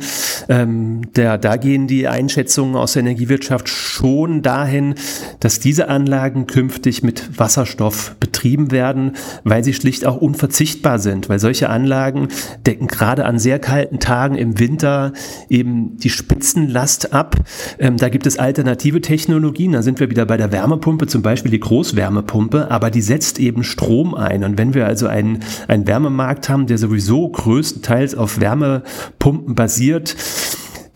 [0.48, 4.93] Ähm, der, da gehen die Einschätzungen aus der Energiewirtschaft schon dahin,
[5.39, 11.39] dass diese Anlagen künftig mit Wasserstoff betrieben werden, weil sie schlicht auch unverzichtbar sind, weil
[11.39, 12.28] solche Anlagen
[12.67, 15.13] decken gerade an sehr kalten Tagen im Winter
[15.50, 17.38] eben die Spitzenlast ab.
[17.80, 21.50] Ähm, da gibt es alternative Technologien, da sind wir wieder bei der Wärmepumpe, zum Beispiel
[21.50, 24.44] die Großwärmepumpe, aber die die setzt eben Strom ein.
[24.44, 30.18] Und wenn wir also einen, einen Wärmemarkt haben, der sowieso größtenteils auf Wärmepumpen basiert,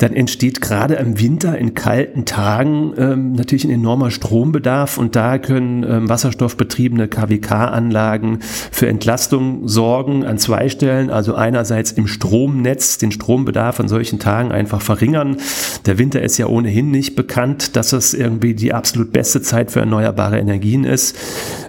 [0.04, 5.38] dann entsteht gerade im Winter in kalten Tagen ähm, natürlich ein enormer Strombedarf und da
[5.38, 11.10] können ähm, wasserstoffbetriebene KWK-Anlagen für Entlastung sorgen an zwei Stellen.
[11.10, 15.38] Also einerseits im Stromnetz den Strombedarf an solchen Tagen einfach verringern.
[15.86, 19.80] Der Winter ist ja ohnehin nicht bekannt, dass es irgendwie die absolut beste Zeit für
[19.80, 21.16] erneuerbare Energien ist,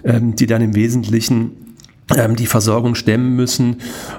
[0.03, 1.64] ähm, die dann im Wesentlichen
[2.07, 3.77] die Versorgung stemmen müssen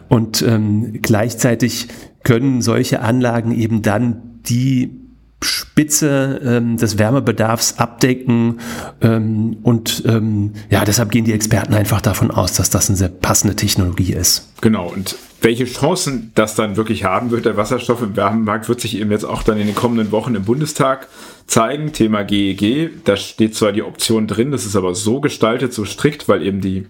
[0.09, 1.88] und ähm, gleichzeitig
[2.25, 5.07] können solche Anlagen eben dann die
[5.42, 8.59] Spitze ähm, des Wärmebedarfs abdecken
[9.01, 13.11] ähm, und ähm, ja, deshalb gehen die Experten einfach davon aus, dass das eine sehr
[13.11, 14.51] passende Technologie ist.
[14.62, 18.99] Genau, und welche Chancen das dann wirklich haben wird, der Wasserstoff im Wärmemarkt, wird sich
[18.99, 21.09] eben jetzt auch dann in den kommenden Wochen im Bundestag
[21.46, 21.92] zeigen.
[21.92, 26.29] Thema GEG, da steht zwar die Option drin, das ist aber so gestaltet, so strikt,
[26.29, 26.87] weil eben die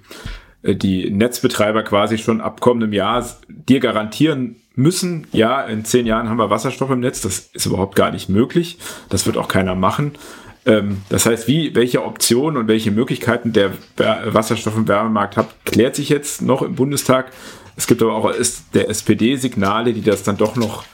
[0.75, 6.39] die Netzbetreiber quasi schon ab kommendem Jahr dir garantieren müssen, ja, in zehn Jahren haben
[6.39, 8.79] wir Wasserstoff im Netz, das ist überhaupt gar nicht möglich.
[9.09, 10.13] Das wird auch keiner machen.
[10.67, 15.97] Ähm, das heißt, wie, welche Optionen und welche Möglichkeiten der Wasserstoff im Wärmemarkt hat, klärt
[15.97, 17.33] sich jetzt noch im Bundestag.
[17.77, 18.33] Es gibt aber auch
[18.75, 20.85] der SPD Signale, die das dann doch noch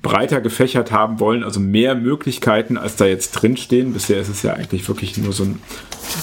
[0.00, 3.92] breiter gefächert haben wollen, also mehr Möglichkeiten, als da jetzt drinstehen.
[3.92, 5.58] Bisher ist es ja eigentlich wirklich nur so ein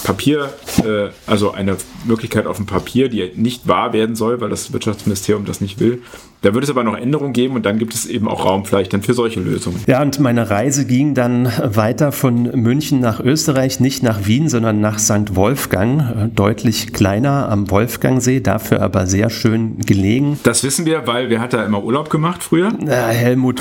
[0.04, 0.54] Papier,
[0.84, 5.46] äh, also eine Möglichkeit auf dem Papier, die nicht wahr werden soll, weil das Wirtschaftsministerium
[5.46, 6.02] das nicht will.
[6.42, 8.94] Da wird es aber noch Änderungen geben und dann gibt es eben auch Raum vielleicht
[8.94, 9.82] dann für solche Lösungen.
[9.88, 14.80] Ja, und meine Reise ging dann weiter von München nach Österreich, nicht nach Wien, sondern
[14.80, 15.36] nach St.
[15.36, 20.40] Wolfgang, äh, deutlich kleiner am Wolfgangsee, dafür aber sehr schön gelegen.
[20.44, 22.72] Das wissen wir, weil wer hat da immer Urlaub gemacht früher?
[22.86, 23.10] Ja,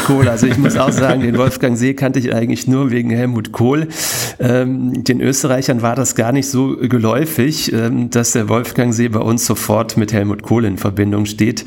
[0.06, 0.28] Kohl.
[0.28, 3.88] Also ich muss auch sagen, den Wolfgangsee kannte ich eigentlich nur wegen Helmut Kohl.
[4.38, 9.46] Ähm, den Österreichern war das gar nicht so geläufig, ähm, dass der Wolfgangsee bei uns
[9.46, 11.64] sofort mit Helmut Kohl in Verbindung steht.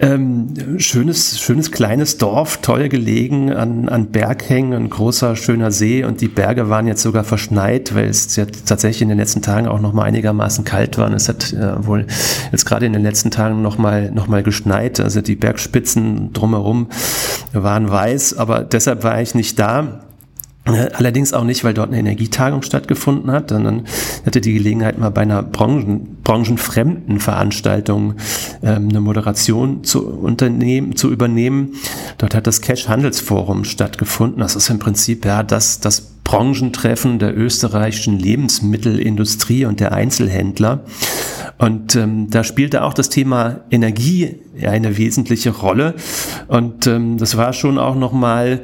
[0.00, 6.20] Ähm, schönes, schönes kleines Dorf, toll gelegen an, an Berghängen, ein großer, schöner See und
[6.20, 9.80] die Berge waren jetzt sogar verschneit, weil es ja tatsächlich in den letzten Tagen auch
[9.80, 11.06] noch mal einigermaßen kalt war.
[11.06, 12.06] Und es hat äh, wohl
[12.50, 15.00] jetzt gerade in den letzten Tagen noch mal, noch mal geschneit.
[15.00, 16.88] Also die Bergspitzen drumherum
[17.62, 20.00] waren weiß, aber deshalb war ich nicht da.
[20.66, 23.84] Äh, allerdings auch nicht, weil dort eine Energietagung stattgefunden hat, sondern
[24.24, 28.14] hatte die Gelegenheit, mal bei einer Branchen, branchenfremden Veranstaltung
[28.62, 31.74] ähm, eine Moderation zu, unternehmen, zu übernehmen.
[32.16, 34.40] Dort hat das Cash Handelsforum stattgefunden.
[34.40, 40.80] Das ist im Prinzip ja das, das Branchentreffen der österreichischen Lebensmittelindustrie und der Einzelhändler.
[41.58, 45.94] Und ähm, da spielte auch das Thema Energie eine wesentliche Rolle.
[46.48, 48.62] Und ähm, das war schon auch nochmal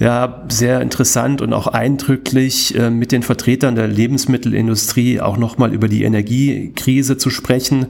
[0.00, 5.86] ja, sehr interessant und auch eindrücklich, äh, mit den Vertretern der Lebensmittelindustrie auch nochmal über
[5.86, 7.86] die Energiekrise zu sprechen.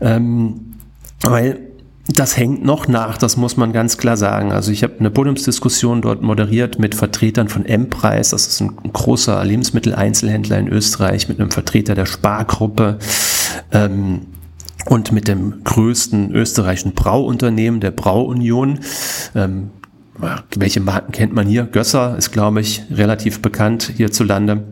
[0.00, 0.74] Ähm,
[1.22, 1.67] weil
[2.08, 4.50] das hängt noch nach, das muss man ganz klar sagen.
[4.50, 9.44] Also ich habe eine Podiumsdiskussion dort moderiert mit Vertretern von M-Preis, das ist ein großer
[9.44, 12.98] Lebensmitteleinzelhändler in Österreich, mit einem Vertreter der Spargruppe
[13.72, 14.22] ähm,
[14.86, 18.80] und mit dem größten österreichischen Brauunternehmen, der Brauunion.
[19.34, 19.70] Ähm,
[20.56, 21.64] welche Marken kennt man hier?
[21.64, 24.64] Gösser ist, glaube ich, relativ bekannt hierzulande.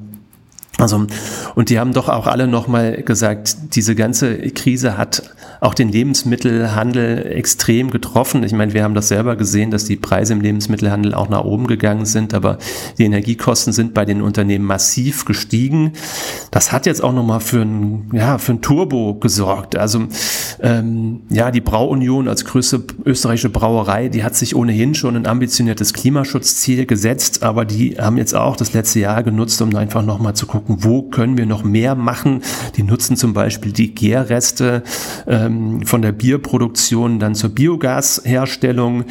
[0.79, 1.07] Also,
[1.55, 5.23] und die haben doch auch alle nochmal gesagt, diese ganze Krise hat
[5.61, 8.43] auch den Lebensmittelhandel extrem getroffen.
[8.43, 11.67] Ich meine, wir haben das selber gesehen, dass die Preise im Lebensmittelhandel auch nach oben
[11.67, 12.59] gegangen sind, aber
[12.99, 15.93] die Energiekosten sind bei den Unternehmen massiv gestiegen.
[16.51, 19.77] Das hat jetzt auch nochmal für ein, ja, für ein Turbo gesorgt.
[19.77, 20.05] Also
[20.61, 25.93] ähm, ja, die Brauunion als größte österreichische Brauerei, die hat sich ohnehin schon ein ambitioniertes
[25.93, 30.47] Klimaschutzziel gesetzt, aber die haben jetzt auch das letzte Jahr genutzt, um einfach nochmal zu
[30.47, 32.43] gucken, wo können wir noch mehr machen.
[32.77, 34.83] Die nutzen zum Beispiel die Gärreste
[35.47, 39.05] ähm, von der Bierproduktion dann zur Biogasherstellung.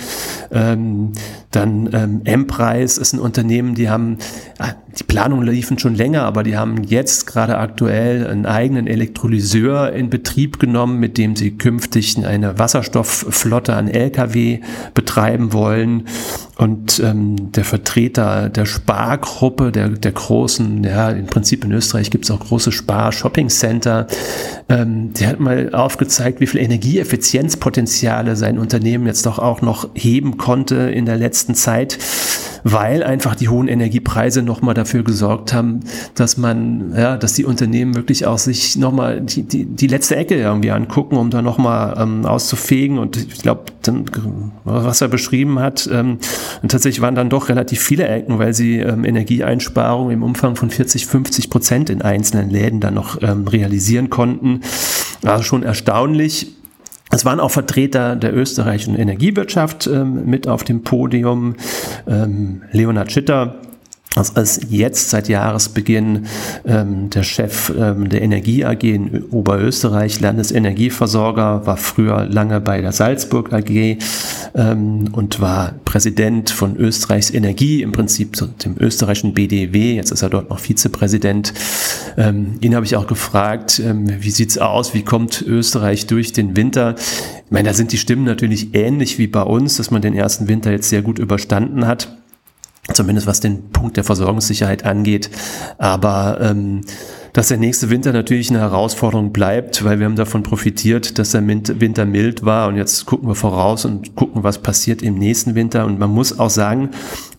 [0.51, 1.13] Ähm,
[1.51, 4.17] dann ähm, M-Preis ist ein Unternehmen, die haben,
[4.59, 9.93] ah, die Planungen liefen schon länger, aber die haben jetzt gerade aktuell einen eigenen Elektrolyseur
[9.93, 14.59] in Betrieb genommen, mit dem sie künftig eine Wasserstoffflotte an Lkw
[14.93, 16.07] betreiben wollen.
[16.57, 22.25] Und ähm, der Vertreter der Spargruppe, der, der großen, ja, im Prinzip in Österreich gibt
[22.25, 24.07] es auch große Spar-Shopping-Center,
[24.69, 30.37] ähm, der hat mal aufgezeigt, wie viel Energieeffizienzpotenziale sein Unternehmen jetzt doch auch noch heben
[30.37, 31.97] konnte in der letzten Zeit
[32.67, 35.81] weil einfach die hohen Energiepreise nochmal dafür gesorgt haben,
[36.15, 40.35] dass man, ja, dass die Unternehmen wirklich auch sich nochmal die, die, die letzte Ecke
[40.35, 42.97] irgendwie angucken, um da nochmal ähm, auszufegen.
[42.97, 43.65] Und ich glaube,
[44.63, 46.17] was er beschrieben hat, ähm,
[46.67, 51.05] tatsächlich waren dann doch relativ viele Ecken, weil sie ähm, Energieeinsparungen im Umfang von 40,
[51.05, 54.61] 50 Prozent in einzelnen Läden dann noch ähm, realisieren konnten.
[55.23, 56.54] Also schon erstaunlich.
[57.15, 61.55] Es waren auch Vertreter der österreichischen Energiewirtschaft ähm, mit auf dem Podium.
[62.07, 63.55] Ähm, Leonhard Schitter,
[64.15, 66.27] das ist jetzt seit Jahresbeginn
[66.65, 72.93] ähm, der Chef ähm, der Energie AG in Oberösterreich, Landesenergieversorger, war früher lange bei der
[72.93, 73.97] Salzburg AG
[74.55, 79.95] ähm, und war Präsident von Österreichs Energie, im Prinzip dem österreichischen BDW.
[79.95, 81.53] Jetzt ist er dort noch Vizepräsident.
[82.15, 84.93] Ähm, ihn habe ich auch gefragt, ähm, wie sieht's aus?
[84.93, 86.95] Wie kommt Österreich durch den Winter?
[86.97, 90.47] Ich meine, da sind die Stimmen natürlich ähnlich wie bei uns, dass man den ersten
[90.47, 92.15] Winter jetzt sehr gut überstanden hat
[92.93, 95.29] zumindest was den Punkt der Versorgungssicherheit angeht.
[95.77, 96.81] Aber ähm,
[97.35, 101.45] dass der nächste Winter natürlich eine Herausforderung bleibt, weil wir haben davon profitiert, dass der
[101.45, 105.85] Winter mild war und jetzt gucken wir voraus und gucken, was passiert im nächsten Winter.
[105.85, 106.91] Und man muss auch sagen,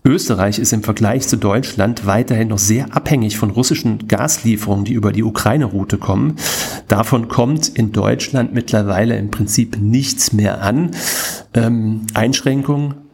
[0.05, 5.13] Österreich ist im Vergleich zu Deutschland weiterhin noch sehr abhängig von russischen Gaslieferungen, die über
[5.13, 6.37] die Ukraine-Route kommen.
[6.89, 10.91] Davon kommt in Deutschland mittlerweile im Prinzip nichts mehr an.
[11.55, 13.06] Ähm, Einschränkungen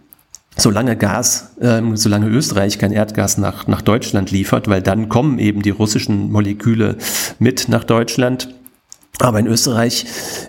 [0.56, 5.62] solange Gas, ähm, solange Österreich kein Erdgas nach, nach Deutschland liefert, weil dann kommen eben
[5.62, 6.96] die russischen Moleküle
[7.38, 8.48] mit nach Deutschland.
[9.18, 10.06] Aber in Österreich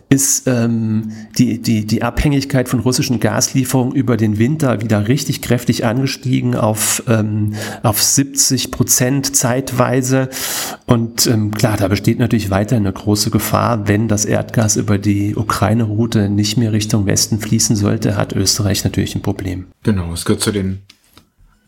[0.09, 5.85] ist ähm, die, die, die Abhängigkeit von russischen Gaslieferungen über den Winter wieder richtig kräftig
[5.85, 10.29] angestiegen auf, ähm, auf 70 Prozent zeitweise.
[10.87, 15.35] Und ähm, klar, da besteht natürlich weiter eine große Gefahr, wenn das Erdgas über die
[15.35, 19.67] Ukraine-Route nicht mehr Richtung Westen fließen sollte, hat Österreich natürlich ein Problem.
[19.83, 20.81] Genau, es gehört zu den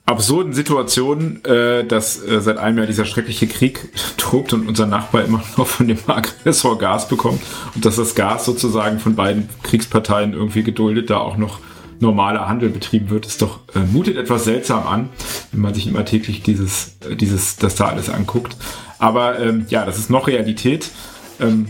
[0.05, 5.23] absurden Situation, äh, dass äh, seit einem Jahr dieser schreckliche Krieg tobt und unser Nachbar
[5.23, 7.41] immer noch von dem Aggressor Gas bekommt
[7.73, 11.59] und dass das Gas sozusagen von beiden Kriegsparteien irgendwie geduldet da auch noch
[11.99, 15.09] normaler Handel betrieben wird, ist doch äh, mutet etwas seltsam an,
[15.51, 18.55] wenn man sich immer täglich dieses äh, dieses das da alles anguckt.
[18.99, 20.91] Aber ähm, ja, das ist noch Realität.
[21.39, 21.67] Ähm,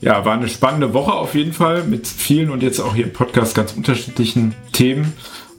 [0.00, 3.12] ja, war eine spannende Woche auf jeden Fall mit vielen und jetzt auch hier im
[3.12, 5.12] Podcast ganz unterschiedlichen Themen.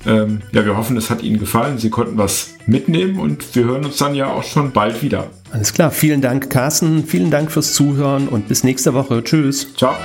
[0.06, 1.78] Ähm, ja, wir hoffen, es hat Ihnen gefallen.
[1.78, 5.28] Sie konnten was mitnehmen und wir hören uns dann ja auch schon bald wieder.
[5.52, 5.92] Alles klar.
[5.92, 7.06] Vielen Dank, Carsten.
[7.06, 9.24] Vielen Dank fürs Zuhören und bis nächste Woche.
[9.24, 9.74] Tschüss.
[9.76, 9.96] Ciao.